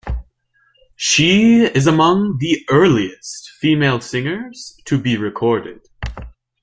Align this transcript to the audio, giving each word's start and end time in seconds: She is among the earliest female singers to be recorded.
She 0.95 1.59
is 1.61 1.85
among 1.85 2.39
the 2.39 2.65
earliest 2.71 3.51
female 3.51 4.01
singers 4.01 4.75
to 4.85 4.99
be 4.99 5.15
recorded. 5.15 5.81